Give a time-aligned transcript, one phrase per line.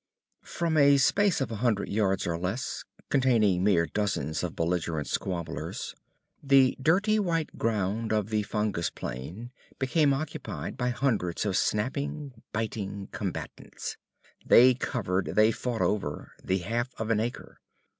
[0.47, 5.93] From a space of a hundred yards or less, containing mere dozens of belligerent squabblers,
[6.41, 13.09] the dirty white ground of the fungus plain became occupied by hundreds of snapping, biting
[13.11, 13.95] combatants.
[14.43, 17.59] They covered they fought over the half of an acre.